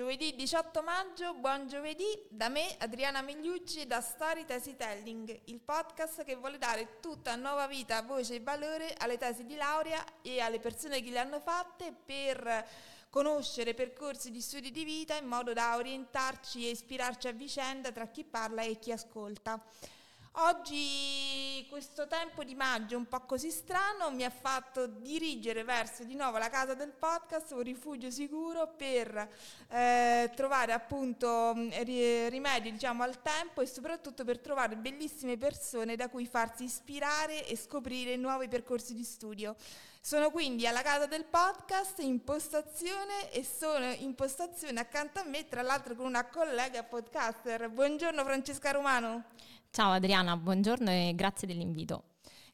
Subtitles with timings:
[0.00, 6.24] Giovedì 18 maggio, buon giovedì, da me Adriana Migliucci da Story Tesi Telling, il podcast
[6.24, 10.58] che vuole dare tutta nuova vita, voce e valore alle tesi di laurea e alle
[10.58, 12.66] persone che le hanno fatte per
[13.10, 18.06] conoscere percorsi di studi di vita in modo da orientarci e ispirarci a vicenda tra
[18.06, 19.62] chi parla e chi ascolta.
[20.34, 26.14] Oggi questo tempo di maggio un po' così strano mi ha fatto dirigere verso di
[26.14, 29.28] nuovo la casa del podcast, un rifugio sicuro per
[29.68, 31.70] eh, trovare appunto mm,
[32.28, 37.56] rimedi diciamo, al tempo e soprattutto per trovare bellissime persone da cui farsi ispirare e
[37.56, 39.56] scoprire nuovi percorsi di studio.
[40.00, 45.48] Sono quindi alla casa del podcast in postazione e sono in postazione accanto a me,
[45.48, 47.68] tra l'altro con una collega podcaster.
[47.68, 49.24] Buongiorno Francesca Romano.
[49.72, 52.02] Ciao Adriana, buongiorno e grazie dell'invito.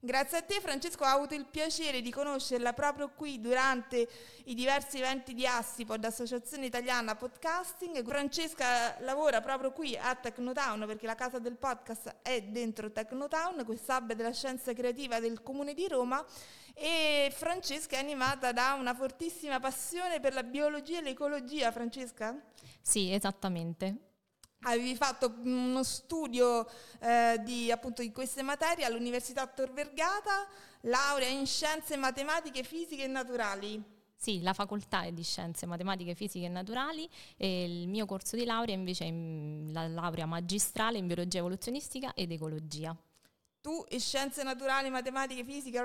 [0.00, 4.06] Grazie a te Francesco, ho avuto il piacere di conoscerla proprio qui durante
[4.44, 8.06] i diversi eventi di Assipod, Associazione Italiana Podcasting.
[8.06, 13.96] Francesca lavora proprio qui a Technotown perché la casa del podcast è dentro Technotown, questa
[13.96, 16.22] hub della scienza creativa del Comune di Roma
[16.74, 21.72] e Francesca è animata da una fortissima passione per la biologia e l'ecologia.
[21.72, 22.38] Francesca?
[22.82, 24.15] Sì, esattamente
[24.66, 26.66] avevi fatto uno studio
[27.00, 30.46] eh, di, appunto, di queste materie all'Università Tor Vergata,
[30.82, 33.82] laurea in scienze matematiche, fisiche e naturali.
[34.18, 38.44] Sì, la facoltà è di scienze matematiche, fisiche e naturali e il mio corso di
[38.44, 39.12] laurea invece è
[39.72, 42.96] la laurea magistrale in biologia evoluzionistica ed ecologia
[43.66, 45.82] tu e scienze naturali, matematiche, fisica,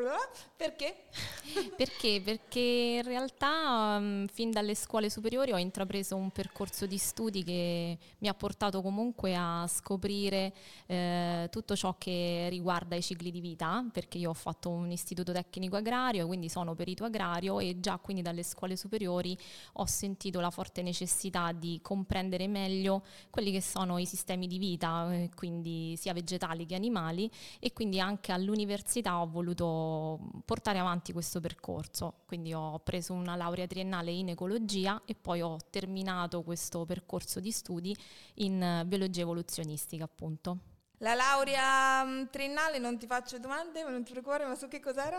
[0.55, 1.05] perché?
[1.75, 2.21] perché?
[2.23, 7.97] Perché in realtà um, fin dalle scuole superiori ho intrapreso un percorso di studi che
[8.19, 10.53] mi ha portato comunque a scoprire
[10.85, 15.31] eh, tutto ciò che riguarda i cicli di vita, perché io ho fatto un istituto
[15.31, 19.35] tecnico agrario, quindi sono perito agrario e già quindi dalle scuole superiori
[19.73, 23.01] ho sentito la forte necessità di comprendere meglio
[23.31, 27.27] quelli che sono i sistemi di vita, eh, quindi sia vegetali che animali
[27.73, 32.21] quindi anche all'università ho voluto portare avanti questo percorso.
[32.25, 37.51] Quindi ho preso una laurea triennale in ecologia e poi ho terminato questo percorso di
[37.51, 37.95] studi
[38.35, 40.70] in biologia evoluzionistica, appunto.
[41.01, 45.17] La laurea mm, triennale, non ti faccio domande, non ti preoccupare, ma su che cos'era?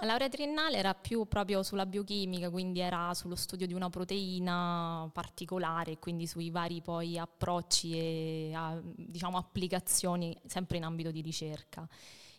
[0.00, 5.08] La laurea triennale era più proprio sulla biochimica, quindi era sullo studio di una proteina
[5.10, 8.52] particolare, quindi sui vari poi approcci e
[8.94, 11.88] diciamo, applicazioni sempre in ambito di ricerca.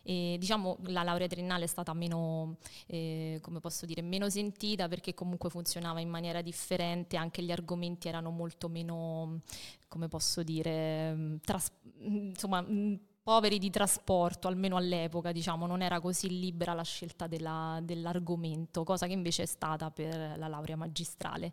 [0.08, 5.12] E, diciamo la laurea triennale è stata meno, eh, come posso dire, meno sentita perché
[5.12, 9.40] comunque funzionava in maniera differente, anche gli argomenti erano molto meno,
[9.86, 11.70] come posso dire, mm, tras-
[12.08, 17.26] mm, insomma mm, poveri di trasporto, almeno all'epoca, diciamo, non era così libera la scelta
[17.26, 21.52] della, dell'argomento, cosa che invece è stata per la laurea magistrale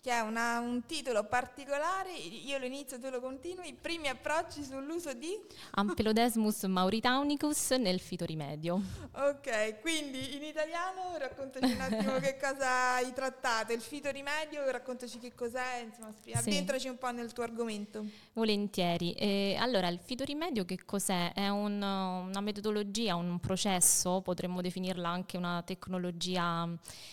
[0.00, 5.12] che è una, un titolo particolare, io lo inizio, tu lo continui, primi approcci sull'uso
[5.12, 5.36] di...
[5.72, 8.80] Ampelodesmus mauritaunicus nel fitorimedio.
[9.12, 15.34] Ok, quindi in italiano raccontaci un attimo che cosa hai trattato, il fitorimedio, raccontaci che
[15.34, 16.88] cos'è, insomma, addentraci sì.
[16.88, 18.04] un po' nel tuo argomento.
[18.34, 19.14] Volentieri.
[19.14, 21.32] Eh, allora, il fitorimedio che cos'è?
[21.32, 26.68] È un, una metodologia, un processo, potremmo definirla anche una tecnologia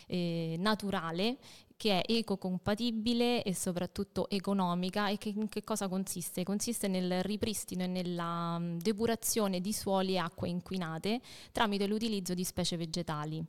[0.06, 1.38] eh, naturale
[1.78, 6.44] che è ecocompatibile e soprattutto economica e che in che cosa consiste?
[6.44, 11.20] Consiste nel ripristino e nella mm, depurazione di suoli e acque inquinate
[11.52, 13.44] tramite l'utilizzo di specie vegetali.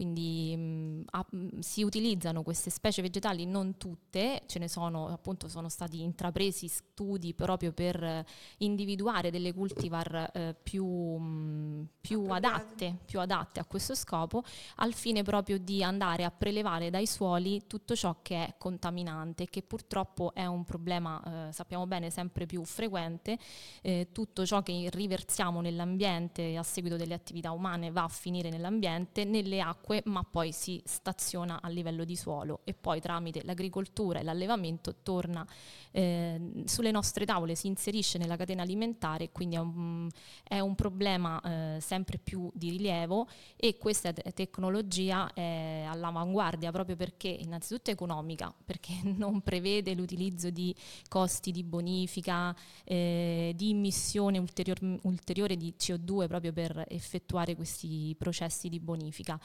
[0.00, 4.66] Quindi mh, mm, a, mh, mm, si utilizzano queste specie vegetali, non tutte, ce ne
[4.66, 8.24] sono, appunto sono stati intrapresi studi proprio per eh,
[8.58, 14.42] individuare delle cultivar eh, più, mh, più, adatte, più adatte a questo scopo,
[14.76, 19.60] al fine proprio di andare a prelevare dai suoli tutto ciò che è contaminante, che
[19.60, 23.38] purtroppo è un problema, eh, sappiamo bene, sempre più frequente,
[23.82, 29.24] eh, tutto ciò che riversiamo nell'ambiente a seguito delle attività umane va a finire nell'ambiente,
[29.24, 34.20] nelle acque acque, ma poi si staziona a livello di suolo e poi tramite l'agricoltura
[34.20, 35.46] e l'allevamento torna
[35.90, 40.08] eh, sulle nostre tavole, si inserisce nella catena alimentare, quindi è un,
[40.44, 43.26] è un problema eh, sempre più di rilievo
[43.56, 50.50] e questa te- tecnologia è all'avanguardia proprio perché innanzitutto è economica, perché non prevede l'utilizzo
[50.50, 50.74] di
[51.08, 52.54] costi di bonifica,
[52.84, 59.38] eh, di immissione ulterior- ulteriore di CO2 proprio per effettuare questi processi di bonifica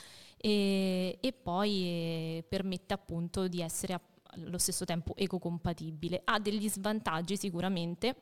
[0.45, 6.21] e, e poi eh, permette appunto di essere allo stesso tempo ecocompatibile.
[6.24, 8.15] Ha degli svantaggi sicuramente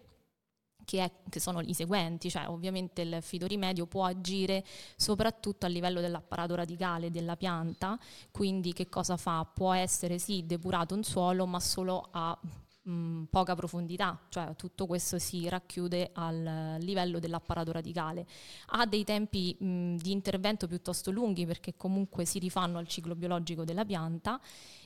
[0.85, 4.63] che, è, che, sono i seguenti, cioè ovviamente il fitorimedio può agire
[4.95, 7.99] soprattutto a livello dell'apparato radicale della pianta,
[8.31, 9.43] quindi che cosa fa?
[9.43, 12.39] Può essere sì depurato un suolo ma solo a
[12.83, 18.25] mh, poca profondità, cioè tutto questo si racchiude al livello dell'apparato radicale.
[18.67, 23.63] Ha dei tempi mh, di intervento piuttosto lunghi perché comunque si rifanno al ciclo biologico
[23.63, 24.39] della pianta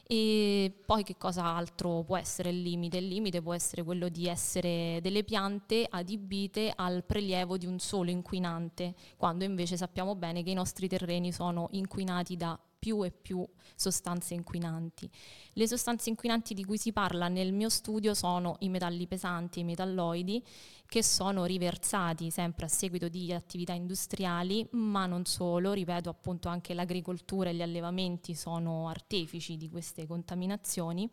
[0.10, 2.98] e poi che cosa altro può essere il limite?
[2.98, 8.10] Il limite può essere quello di essere delle piante adibite al prelievo di un solo
[8.10, 13.46] inquinante, quando invece sappiamo bene che i nostri terreni sono inquinati da più e più
[13.76, 15.10] sostanze inquinanti.
[15.54, 19.64] Le sostanze inquinanti di cui si parla nel mio studio sono i metalli pesanti, i
[19.64, 20.44] metalloidi,
[20.86, 26.74] che sono riversati sempre a seguito di attività industriali, ma non solo, ripeto appunto anche
[26.74, 31.10] l'agricoltura e gli allevamenti sono artefici di queste contaminazioni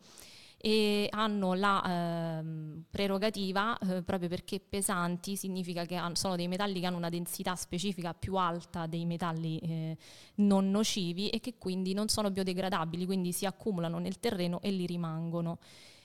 [0.67, 2.45] e hanno la eh,
[2.89, 7.55] prerogativa, eh, proprio perché pesanti, significa che hanno, sono dei metalli che hanno una densità
[7.55, 9.99] specifica più alta dei metalli eh,
[10.37, 14.87] non nocivi e che quindi non sono biodegradabili, quindi si accumulano nel terreno e li
[14.87, 15.59] rimangono.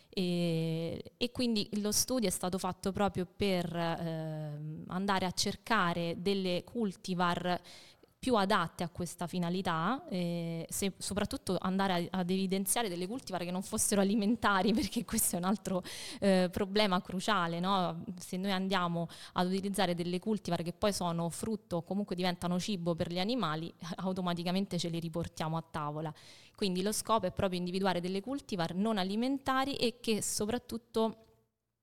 [0.10, 6.66] E, e, quindi lo studio è stato fatto proprio per eh, andare a cercare delle
[6.66, 7.62] cultivar
[8.20, 13.52] più adatte a questa finalità, eh, se, soprattutto andare a, ad evidenziare delle cultivar che
[13.52, 15.82] non fossero alimentari, perché questo è un altro
[16.20, 17.62] eh, problema cruciale.
[17.62, 18.04] No?
[18.20, 22.94] Se noi andiamo ad utilizzare delle cultivar che poi sono frutto o comunque diventano cibo
[22.94, 26.14] per gli animali, automaticamente ce li riportiamo a tavola.
[26.56, 31.29] Quindi lo scopo è proprio individuare delle cultivar non alimentari e che soprattutto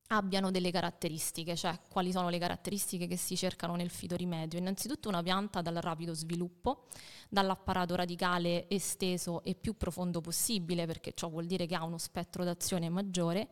[0.09, 4.59] abbiano delle caratteristiche, cioè quali sono le caratteristiche che si cercano nel fitorimedio.
[4.59, 6.85] Innanzitutto una pianta dal rapido sviluppo,
[7.29, 12.45] dall'apparato radicale esteso e più profondo possibile, perché ciò vuol dire che ha uno spettro
[12.45, 13.49] d'azione maggiore,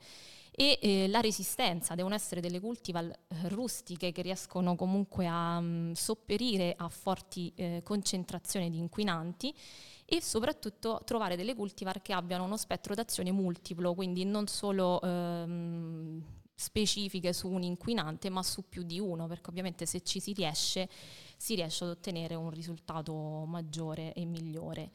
[0.56, 5.66] e eh, la resistenza, devono essere delle cultivar eh, rustiche che riescono comunque a mh,
[5.66, 9.52] mm, sopperire a forti eh, concentrazioni di inquinanti
[10.04, 16.22] e soprattutto trovare delle cultivar che abbiano uno spettro d'azione multiplo, quindi non solo ehm,
[16.64, 20.88] specifiche su un inquinante, ma su più di uno, perché ovviamente se ci si riesce,
[21.36, 23.12] si riesce ad ottenere un risultato
[23.46, 24.90] maggiore e migliore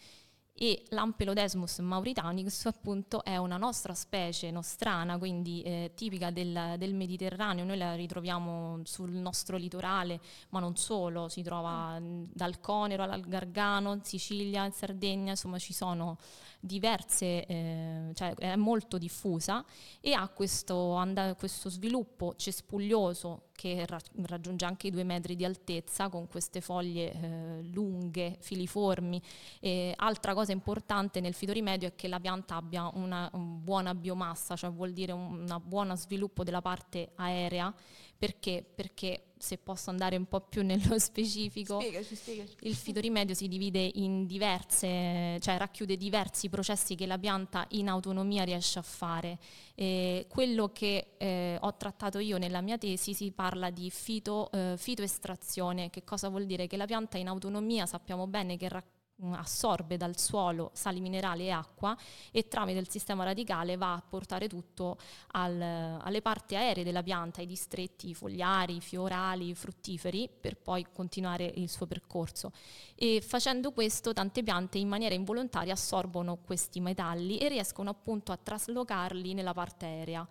[0.62, 7.64] e l'Ampelodesmus mauritanicus appunto è una nostra specie nostrana, quindi eh, tipica del, del, Mediterraneo,
[7.64, 10.20] noi la ritroviamo sul nostro litorale,
[10.50, 16.18] ma non solo, si trova dal Conero al Gargano, Sicilia, in Sardegna, insomma ci sono
[16.60, 19.64] diverse, eh, cioè è molto diffusa
[20.02, 25.44] e ha questo, and- questo sviluppo cespuglioso che ra- raggiunge anche i due metri di
[25.44, 29.22] altezza con queste foglie eh, lunghe, filiformi.
[29.60, 34.56] E altra cosa importante nel fitorimedio è che la pianta abbia una, una buona biomassa,
[34.56, 37.72] cioè vuol dire un buon sviluppo della parte aerea
[38.20, 38.66] perché?
[38.76, 42.56] Perché se posso andare un po' più nello specifico, spiegaci, spiegaci.
[42.64, 48.44] il fitorimedio si divide in diverse, cioè racchiude diversi processi che la pianta in autonomia
[48.44, 49.40] riesce a fare.
[49.74, 54.74] E quello che eh, ho trattato io nella mia tesi si parla di fito, eh,
[54.76, 56.68] fitoestrazione, che cosa vuol dire?
[56.68, 58.99] Che la pianta in autonomia sappiamo bene che racchiude
[59.32, 61.98] assorbe dal suolo sali minerali e acqua
[62.32, 64.98] e tramite il sistema radicale va a portare tutto
[65.32, 71.70] al, alle parti aeree della pianta, ai distretti fogliari, fiorali, fruttiferi, per poi continuare il
[71.70, 72.52] suo percorso.
[72.96, 78.38] E facendo questo tante piante in maniera involontaria assorbono questi metalli e riescono appunto a
[78.38, 80.28] traslocarli nella parte aerea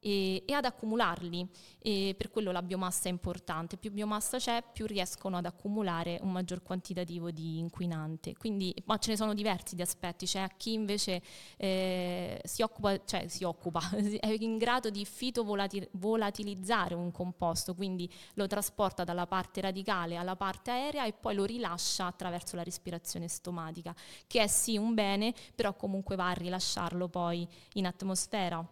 [0.00, 1.46] e, e ad accumularli.
[1.78, 3.76] E per quello la biomassa è importante.
[3.76, 8.34] Più biomassa c'è, più riescono ad accumulare un maggior quantitativo di inquinante.
[8.36, 10.26] Quindi, ma ce ne sono diversi di aspetti.
[10.26, 11.22] C'è chi invece
[11.56, 13.80] eh, si occupa, cioè si occupa,
[14.20, 20.70] è in grado di fitovolatilizzare un composto, quindi lo trasporta dalla parte radicale alla parte
[20.70, 23.94] aerea e poi lo rilascia attraverso la respirazione stomatica,
[24.26, 28.66] che è sì un bene, però comunque va a rilasciarlo poi in atmosfera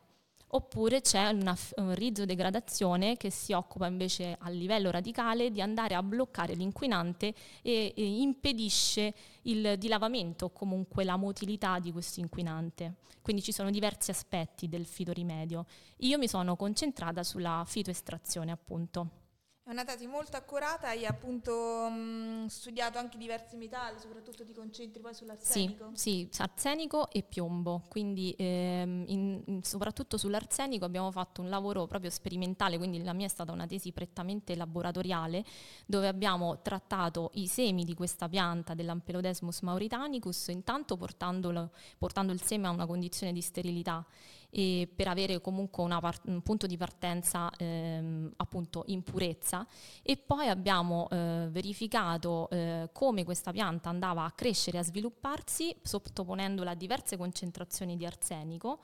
[0.48, 1.56] oppure c'è una,
[1.94, 8.20] rizodegradazione che si occupa invece a livello radicale di andare a bloccare l'inquinante e, e
[8.20, 12.96] impedisce il dilavamento o comunque la motilità di questo inquinante.
[13.20, 15.66] Quindi ci sono diversi aspetti del fitorimedio.
[15.98, 19.27] Io mi sono concentrata sulla fitoestrazione appunto.
[19.68, 24.98] È una tesi molto accurata, hai appunto mh, studiato anche diversi metalli, soprattutto ti concentri
[24.98, 25.90] poi sull'arsenico.
[25.92, 31.86] Sì, sì arsenico e piombo, quindi ehm, in, in, soprattutto sull'arsenico abbiamo fatto un lavoro
[31.86, 35.44] proprio sperimentale, quindi la mia è stata una tesi prettamente laboratoriale,
[35.84, 42.70] dove abbiamo trattato i semi di questa pianta dell'Ampelodesmus mauritanicus, intanto portando il seme a
[42.70, 44.02] una condizione di sterilità
[44.50, 49.66] e per avere comunque part- un punto di partenza ehm, appunto in purezza
[50.02, 55.74] e poi abbiamo eh, verificato eh, come questa pianta andava a crescere e a svilupparsi
[55.82, 58.80] sottoponendola a diverse concentrazioni di arsenico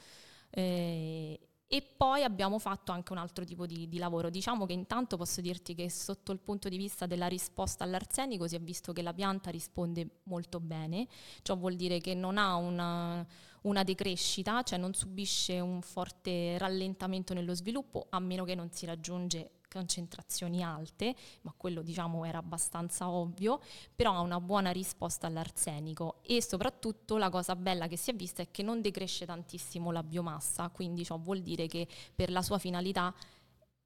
[0.51, 4.31] eh, e poi abbiamo fatto anche un altro tipo di, di, lavoro.
[4.31, 8.55] Diciamo che intanto posso dirti che sotto il punto di vista della risposta all'arsenico si
[8.55, 11.09] è visto che la pianta risponde molto bene,
[11.43, 13.27] ciò vuol dire che non ha una,
[13.65, 18.87] una decrescita, cioè non subisce un forte rallentamento nello sviluppo, a meno che non si
[18.87, 23.61] raggiunge concentrazioni alte, ma quello diciamo era abbastanza ovvio,
[23.95, 26.21] però ha una buona risposta all'arsenico.
[26.23, 30.05] E soprattutto la cosa bella che si è vista è che non decresce tantissimo la
[30.05, 33.13] biomassa, quindi ciò vuol dire che per la sua finalità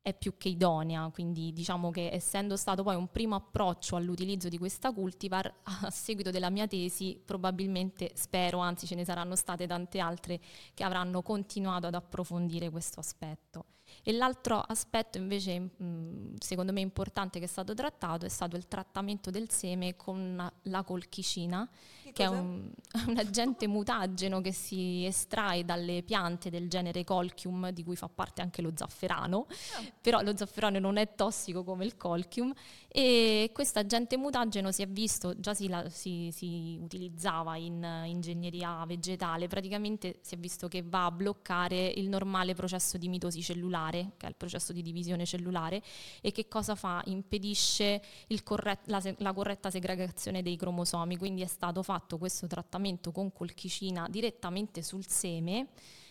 [0.09, 4.59] è più che idonea, quindi diciamo che essendo stato poi un primo approccio all'utilizzo di
[4.59, 5.53] questa cultivar,
[5.85, 10.41] a seguito della mia tesi probabilmente spero, anzi ce ne saranno state tante altre
[10.75, 13.65] che avranno continuato ad approfondire questo aspetto.
[14.03, 18.67] E l'altro aspetto invece mh, secondo me importante che è stato trattato è stato il
[18.67, 21.69] trattamento del seme con la colchicina,
[22.05, 22.71] che, che è un,
[23.07, 28.43] un, agente mutageno che si estrae dalle piante del genere Colchium, di cui fa parte
[28.43, 29.93] anche lo zafferano, ah.
[30.01, 32.53] però lo zafferano non è tossico come il Colchium.
[32.89, 38.85] E questo agente mutageno si è visto, già si, la, si, si utilizzava in ingegneria
[38.87, 43.78] vegetale, praticamente si è visto che va a bloccare il normale processo di mitosi cellulare,
[44.17, 45.83] che è il processo di divisione cellulare,
[46.21, 47.03] e che cosa fa?
[47.07, 48.03] Impedisce
[48.43, 54.07] corret- la, la corretta segregazione dei cromosomi, quindi è stato fatto questo trattamento con colchicina
[54.09, 55.69] direttamente sul seme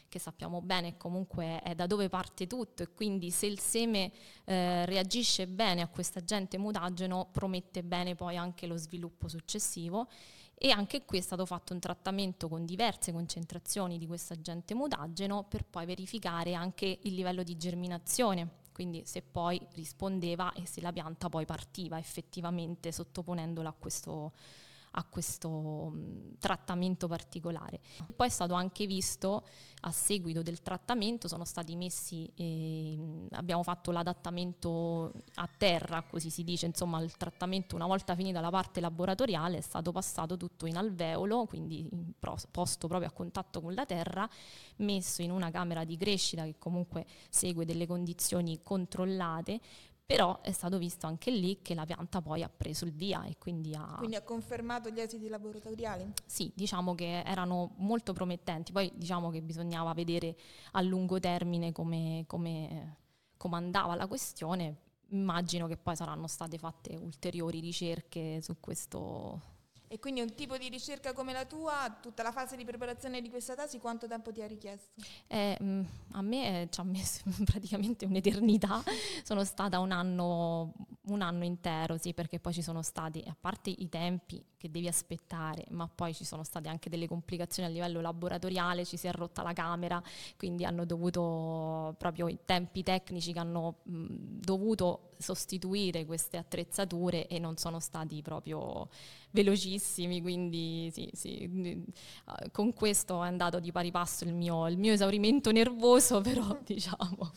[0.10, 4.12] che sappiamo bene comunque è da dove parte tutto e quindi se il seme
[4.46, 10.08] eh, reagisce bene a questo agente mutageno promette bene poi anche lo sviluppo successivo
[10.60, 15.46] e anche qui è stato fatto un trattamento con diverse concentrazioni di questo agente mutageno
[15.48, 20.92] per poi verificare anche il livello di germinazione, quindi se poi rispondeva e se la
[20.92, 24.34] pianta poi partiva effettivamente sottoponendola a questo
[24.98, 27.80] a questo mh, trattamento particolare.
[28.16, 29.46] Poi è stato anche visto
[29.82, 36.44] a seguito del trattamento, sono stati messi, eh, abbiamo fatto l'adattamento a terra, così si
[36.44, 40.78] dice, insomma il trattamento una volta finita la parte laboratoriale è stato passato tutto in
[40.78, 41.88] alveolo, quindi
[42.50, 44.28] posto proprio a contatto con la terra,
[44.78, 49.60] messo in una camera di crescita che comunque segue delle condizioni controllate,
[50.08, 53.36] però è stato visto anche lì che la pianta poi ha preso il via e
[53.38, 53.96] quindi ha...
[53.98, 56.14] Quindi ha confermato gli esiti laboratoriali?
[56.26, 60.38] Sì, diciamo che erano molto promettenti, poi diciamo che bisognava vedere
[60.72, 63.00] a lungo termine come, come,
[63.36, 64.78] come andava la questione,
[65.10, 69.56] immagino che poi saranno state fatte ulteriori ricerche su questo
[69.88, 73.30] e quindi un tipo di ricerca come la tua, tutta la fase di preparazione di
[73.30, 75.02] questa tesi, quanto tempo ti ha richiesto?
[75.28, 78.84] Eh, mm, a me eh, ci ha messo praticamente un'eternità,
[79.24, 80.74] sono stata un anno,
[81.08, 84.88] un anno intero, sì, perché poi ci sono stati, a parte i tempi che devi
[84.88, 89.12] aspettare, ma poi ci sono state anche delle complicazioni a livello laboratoriale, ci si è
[89.12, 90.02] rotta la camera,
[90.38, 94.06] quindi hanno dovuto proprio i tempi tecnici che hanno mh,
[94.40, 98.90] dovuto sostituire queste attrezzature e non sono stati proprio
[99.32, 101.86] velocissimi, quindi sì, sì,
[102.52, 107.32] con questo è andato di pari passo il mio, il mio esaurimento nervoso, però diciamo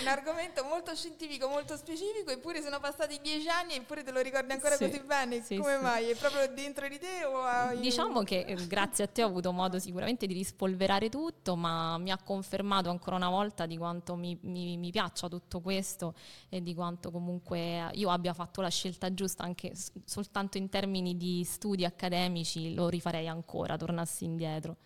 [0.00, 4.52] un argomento molto scientifico, molto specifico, eppure sono passati dieci anni eppure te lo ricordi
[4.52, 5.42] ancora sì, così bene.
[5.42, 5.82] Sì, Come sì.
[5.82, 6.10] mai?
[6.10, 7.78] È proprio dentro di te o hai...
[7.80, 12.10] Diciamo che eh, grazie a te ho avuto modo sicuramente di rispolverare tutto, ma mi
[12.10, 16.14] ha confermato ancora una volta di quanto mi, mi, mi piaccia tutto questo
[16.48, 19.72] e di quanto comunque io abbia fatto la scelta giusta anche
[20.04, 24.76] soltanto in termini di studi accademici, lo rifarei ancora, tornassi indietro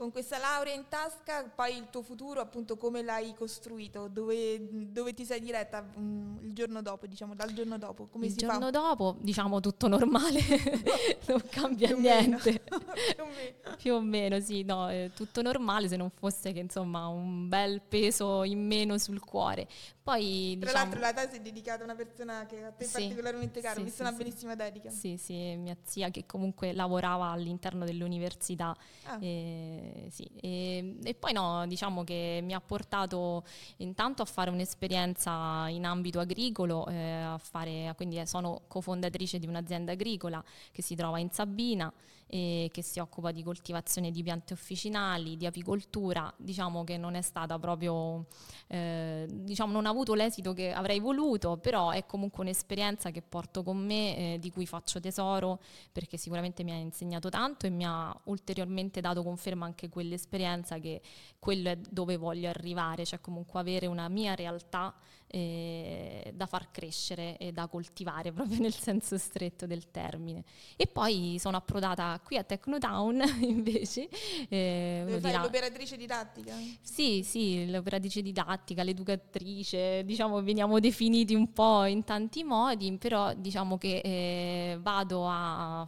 [0.00, 4.08] con questa laurea in tasca, poi il tuo futuro, appunto, come l'hai costruito?
[4.08, 4.58] Dove,
[4.90, 8.06] dove ti sei diretta um, il giorno dopo, diciamo, dal giorno dopo?
[8.06, 8.70] Come il giorno fa?
[8.70, 10.40] dopo, diciamo, tutto normale,
[11.28, 12.62] non cambia Più niente.
[12.64, 13.76] Più o meno.
[13.76, 17.82] Più o meno, sì, no, è tutto normale se non fosse che, insomma, un bel
[17.82, 19.68] peso in meno sul cuore.
[20.02, 22.92] Poi, Tra diciamo, l'altro la tesi è dedicata a una persona che a te sì,
[22.92, 24.88] particolarmente cara, sì, mi sì, una bellissima dedica.
[24.88, 28.74] Sì, sì, mia zia che comunque lavorava all'interno dell'università.
[29.04, 29.18] Ah.
[29.20, 30.28] E, sì.
[30.40, 33.44] e, e, poi no, diciamo che mi ha portato
[33.78, 40.42] intanto a fare un'esperienza in ambito agricolo, eh, fare, quindi sono cofondatrice di un'azienda agricola
[40.72, 41.92] che si trova in Sabina
[42.30, 47.22] eh, che si occupa di coltivazione di piante officinali, di apicoltura, diciamo che non è
[47.22, 48.26] stata proprio,
[48.68, 53.62] eh, diciamo non ha avuto l'esito che avrei voluto, però è comunque un'esperienza che porto
[53.62, 55.60] con me, eh, di cui faccio tesoro,
[55.90, 61.02] perché sicuramente mi ha insegnato tanto e mi ha ulteriormente dato conferma anche quell'esperienza che
[61.38, 64.94] quello è dove voglio arrivare, cioè comunque avere una mia realtà
[65.30, 70.44] eh, da far crescere e da coltivare proprio nel senso stretto del termine.
[70.76, 74.08] E poi sono approdata qui a Technotown invece.
[74.48, 76.54] Eh, Dove fai dirà, l'operatrice didattica?
[76.80, 83.78] Sì, sì, l'operatrice didattica, l'educatrice, diciamo veniamo definiti un po' in tanti modi, però diciamo
[83.78, 85.86] che eh, vado a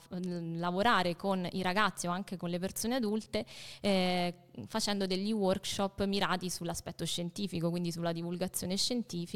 [0.55, 3.45] lavorare con i ragazzi o anche con le persone adulte
[3.81, 4.35] eh,
[4.67, 9.32] facendo degli workshop mirati sull'aspetto scientifico, quindi sulla divulgazione scientifica,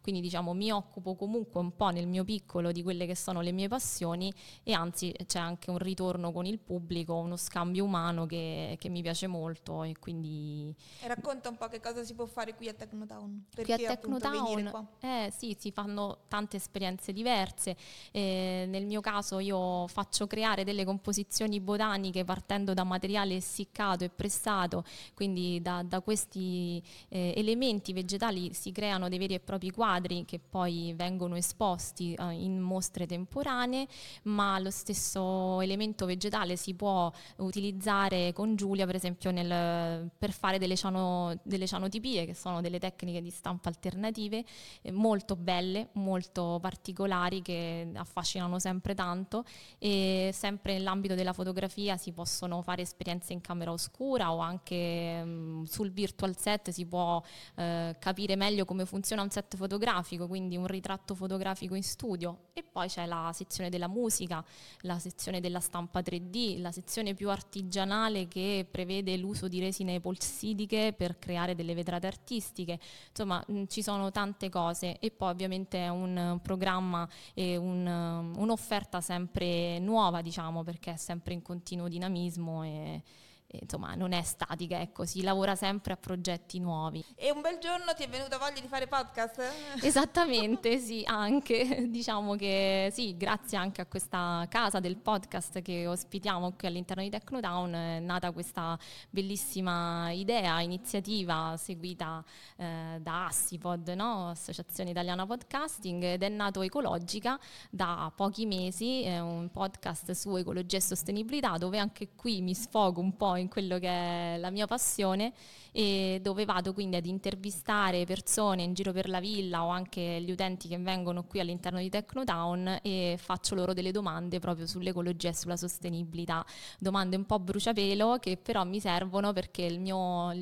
[0.00, 3.52] quindi diciamo mi occupo comunque un po' nel mio piccolo di quelle che sono le
[3.52, 4.32] mie passioni
[4.62, 9.02] e anzi c'è anche un ritorno con il pubblico, uno scambio umano che, che mi
[9.02, 10.74] piace molto e quindi...
[11.00, 13.96] E racconta un po' che cosa si può fare qui a Technotown, perché qui a
[13.96, 17.76] Technotown eh, sì, si fanno tante esperienze diverse,
[18.12, 24.08] eh, nel mio caso io faccio creare delle composizioni botaniche partendo da materiale essiccato e
[24.08, 24.84] pressato
[25.14, 30.38] quindi da, da questi eh, elementi vegetali si creano dei veri e propri quadri che
[30.38, 33.86] poi vengono esposti eh, in mostre temporanee,
[34.24, 40.58] ma lo stesso elemento vegetale si può utilizzare con Giulia per esempio nel, per fare
[40.58, 44.44] delle, ciano, delle cianotipie che sono delle tecniche di stampa alternative
[44.82, 49.44] eh, molto belle, molto particolari che affascinano sempre tanto.
[49.78, 55.28] E sempre nell'ambito della fotografia si possono fare esperienze in camera oscura o anche mh,
[55.28, 57.22] mm, sul virtual set si può
[57.56, 62.48] eh, capire meglio come funziona un set fotografico, quindi un ritratto fotografico in studio.
[62.52, 64.44] E poi c'è la sezione della musica,
[64.82, 70.94] la sezione della stampa 3D, la sezione più artigianale che prevede l'uso di resine polsidiche
[70.96, 72.78] per creare delle vetrate artistiche,
[73.08, 74.98] insomma mm, ci sono tante cose.
[74.98, 81.34] E poi ovviamente è un programma e un, un'offerta sempre nuova diciamo perché è sempre
[81.34, 83.02] in continuo dinamismo e
[83.48, 87.04] insomma non è statica, ecco, si lavora sempre a progetti nuovi.
[87.14, 89.40] E un bel giorno ti è venuta voglia di fare podcast?
[89.82, 91.88] Esattamente, sì, anche.
[91.94, 97.10] Diciamo che sì, grazie anche a questa casa del podcast che ospitiamo qui all'interno di
[97.10, 98.78] Technotown è nata questa
[99.10, 102.24] bellissima idea, iniziativa seguita
[102.56, 104.30] eh, da Assipod, no?
[104.30, 107.38] Associazione Italiana Podcasting, ed è nato Ecologica
[107.70, 113.00] da pochi mesi, è un podcast su ecologia e sostenibilità dove anche qui mi sfogo
[113.00, 115.32] un po' in quello che è la mia passione
[115.76, 120.30] e dove vado quindi ad intervistare persone in giro per la villa o anche gli
[120.30, 125.34] utenti che vengono qui all'interno di Technotown e faccio loro delle domande proprio sull'ecologia e
[125.34, 126.46] sulla sostenibilità,
[126.78, 130.32] domande un po' bruciapelo che però mi servono perché il mio,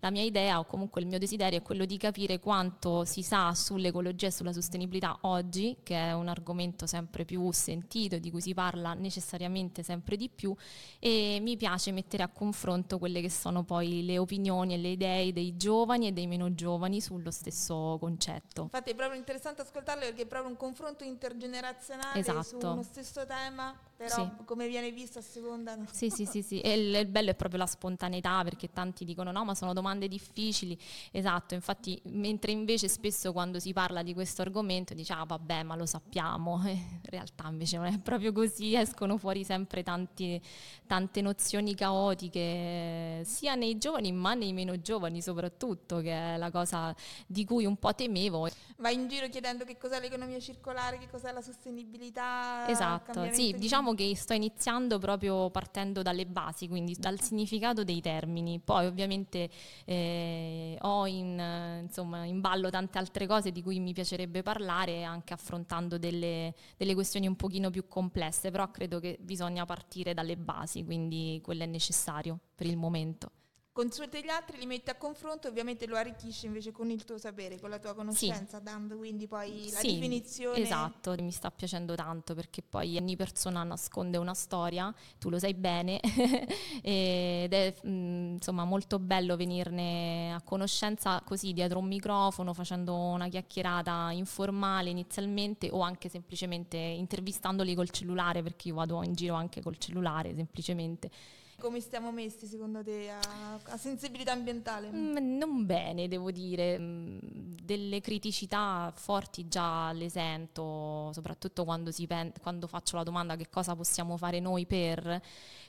[0.00, 3.54] la mia idea o comunque il mio desiderio è quello di capire quanto si sa
[3.54, 8.52] sull'ecologia e sulla sostenibilità oggi, che è un argomento sempre più sentito, di cui si
[8.52, 10.54] parla necessariamente sempre di più
[10.98, 15.32] e mi piace mettere a confronto quelle che sono poi le opinioni e le idee
[15.32, 18.62] dei giovani e dei meno giovani sullo stesso concetto.
[18.62, 22.42] Infatti è proprio interessante ascoltarle perché è proprio un confronto intergenerazionale esatto.
[22.42, 24.44] su uno stesso tema però sì.
[24.44, 25.74] come viene visto a seconda...
[25.74, 25.86] No.
[25.90, 26.60] Sì, sì, sì, sì.
[26.60, 30.06] E il, il, bello è proprio la spontaneità perché tanti dicono no, ma sono domande
[30.06, 30.78] difficili.
[31.10, 35.76] Esatto, infatti, mentre invece spesso quando si parla di questo argomento dice ah vabbè, ma
[35.76, 36.60] lo sappiamo.
[36.68, 40.38] in realtà invece non è proprio così, escono fuori sempre tanti,
[40.86, 46.94] tante nozioni caotiche, sia nei giovani ma nei meno giovani soprattutto, che è la cosa
[47.26, 48.48] di cui un po' temevo.
[48.78, 52.68] Vai in giro chiedendo che cos'è l'economia circolare, che cos'è la sostenibilità.
[52.68, 58.00] Esatto, sì, diciamo diciamo che sto iniziando proprio partendo dalle basi, quindi dal significato dei
[58.00, 58.58] termini.
[58.58, 59.50] Poi ovviamente
[59.84, 65.34] eh, ho in, insomma, in, ballo tante altre cose di cui mi piacerebbe parlare, anche
[65.34, 70.84] affrontando delle, delle questioni un pochino più complesse, però credo che bisogna partire dalle basi,
[70.84, 71.66] quindi quello è
[72.06, 73.30] necessario per il momento
[73.76, 77.60] consulta gli altri, li metti a confronto, ovviamente lo arricchisci invece con il tuo sapere,
[77.60, 78.64] con la tua conoscenza, sì.
[78.64, 80.56] dando quindi poi la sì, definizione.
[80.56, 85.52] Esatto, mi sta piacendo tanto perché poi ogni persona nasconde una storia, tu lo sai
[85.52, 86.00] bene,
[86.80, 93.28] ed è mm, insomma molto bello venirne a conoscenza così dietro un microfono, facendo una
[93.28, 99.60] chiacchierata informale inizialmente o anche semplicemente intervistandoli col cellulare, perché io vado in giro anche
[99.60, 101.10] col cellulare semplicemente
[101.58, 104.90] come stiamo messi secondo te a, a sensibilità ambientale?
[104.90, 106.78] Mm, non bene, devo dire.
[106.78, 107.18] Mm,
[107.66, 113.74] delle criticità forti già le sento, soprattutto quando, pen- quando faccio la domanda che cosa
[113.74, 115.20] possiamo fare noi per,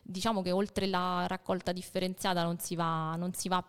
[0.04, 3.64] diciamo che oltre la raccolta differenziata non si va, non si va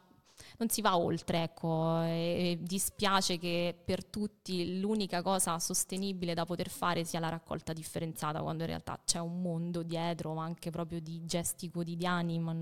[0.58, 6.68] non si va oltre, ecco, e dispiace che per tutti l'unica cosa sostenibile da poter
[6.68, 11.00] fare sia la raccolta differenziata, quando in realtà c'è un mondo dietro, ma anche proprio
[11.00, 12.56] di gesti quotidiani, ma,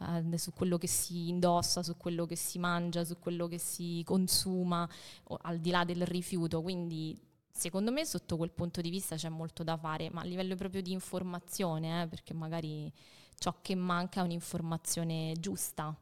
[0.00, 4.02] eh, su quello che si indossa, su quello che si mangia, su quello che si
[4.06, 4.88] consuma,
[5.42, 7.14] al di là del rifiuto, quindi
[7.50, 10.80] secondo me sotto quel punto di vista c'è molto da fare, ma a livello proprio
[10.80, 12.90] di informazione, eh, perché magari
[13.36, 15.94] ciò che manca è un'informazione giusta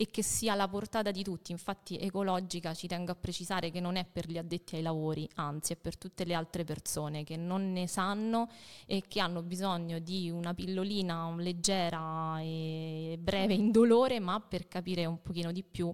[0.00, 1.50] e che sia alla portata di tutti.
[1.50, 5.72] Infatti ecologica ci tengo a precisare che non è per gli addetti ai lavori, anzi
[5.72, 8.48] è per tutte le altre persone che non ne sanno
[8.86, 15.20] e che hanno bisogno di una pillolina leggera e breve indolore, ma per capire un
[15.20, 15.92] pochino di più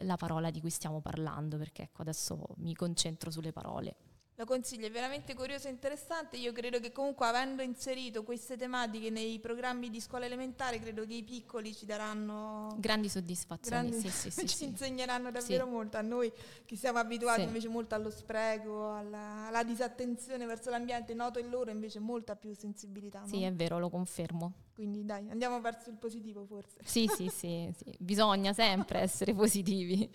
[0.00, 3.96] la parola di cui stiamo parlando, perché ecco adesso mi concentro sulle parole.
[4.38, 6.36] Lo consiglio, è veramente curioso e interessante.
[6.36, 11.14] Io credo che comunque avendo inserito queste tematiche nei programmi di scuola elementare, credo che
[11.14, 13.88] i piccoli ci daranno grandi soddisfazioni.
[13.88, 16.30] Grandi, sì, sì, ci sì, insegneranno davvero molto a noi
[16.66, 21.70] che siamo abituati invece molto allo spreco, alla, alla, disattenzione verso l'ambiente, noto in loro
[21.70, 23.22] invece molta più sensibilità.
[23.24, 23.46] Sì, no?
[23.46, 24.52] è vero, lo confermo.
[24.76, 26.76] Quindi dai, andiamo verso il positivo forse.
[26.84, 27.96] Sì, sì, sì, sì.
[27.98, 30.06] bisogna sempre essere positivi.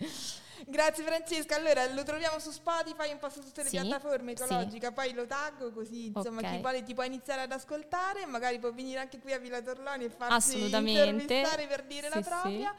[0.68, 1.56] Grazie Francesca.
[1.56, 4.92] Allora lo troviamo su Spotify, un po' su tutte le sì, piattaforme ecologiche, sì.
[4.92, 6.54] poi lo taggo così insomma okay.
[6.54, 10.04] chi vuole ti può iniziare ad ascoltare, magari può venire anche qui a Villa Torloni
[10.04, 12.72] e farsi intervistare per dire la propria.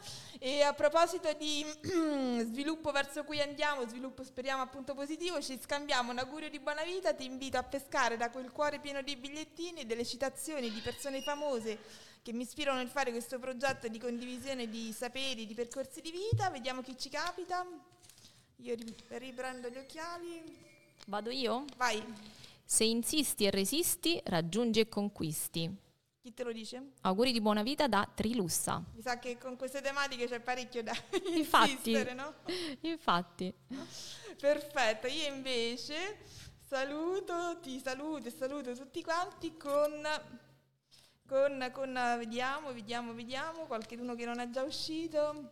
[0.45, 1.65] E a proposito di
[2.43, 7.13] sviluppo verso cui andiamo, sviluppo speriamo appunto positivo, ci scambiamo un augurio di buona vita,
[7.13, 11.21] ti invito a pescare da quel cuore pieno di bigliettini e delle citazioni di persone
[11.21, 11.79] famose
[12.21, 16.49] che mi ispirano nel fare questo progetto di condivisione di saperi, di percorsi di vita.
[16.49, 17.65] Vediamo chi ci capita.
[18.57, 18.75] Io
[19.11, 20.43] riprendo gli occhiali.
[21.07, 21.63] Vado io?
[21.77, 22.03] Vai.
[22.65, 25.73] Se insisti e resisti, raggiungi e conquisti.
[26.23, 26.93] Chi te lo dice?
[27.01, 28.81] Auguri di buona vita da Trilussa.
[28.93, 30.95] Mi sa che con queste tematiche c'è parecchio da
[31.35, 32.35] infatti, insistere, no?
[32.79, 33.53] Infatti.
[34.39, 36.19] Perfetto, io invece
[36.65, 40.01] saluto, ti saluto e saluto tutti quanti con
[41.27, 45.51] con, con vediamo, vediamo, vediamo, qualcuno che non è già uscito.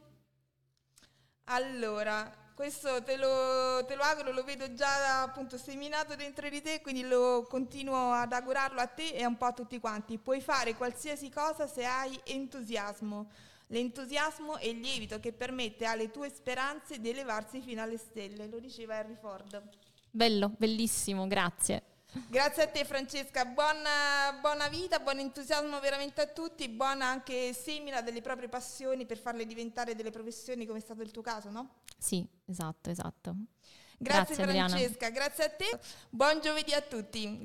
[1.45, 6.81] Allora, questo te lo, te lo auguro, lo vedo già appunto seminato dentro di te,
[6.81, 10.17] quindi lo continuo ad augurarlo a te e un po' a tutti quanti.
[10.17, 13.29] Puoi fare qualsiasi cosa se hai entusiasmo.
[13.67, 18.59] L'entusiasmo è il lievito che permette alle tue speranze di elevarsi fino alle stelle, lo
[18.59, 19.61] diceva Harry Ford.
[20.09, 21.90] Bello, bellissimo, grazie.
[22.27, 28.01] Grazie a te Francesca, buona, buona, vita, buon entusiasmo veramente a tutti, buona anche semina
[28.01, 31.75] delle proprie passioni per farle diventare delle professioni come è stato il tuo caso, no?
[31.97, 33.33] Sì, esatto, esatto.
[33.97, 37.39] Grazie, grazie Francesca, grazie a te, buon giovedì a tutti.